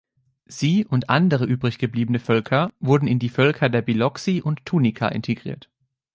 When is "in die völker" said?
3.07-3.69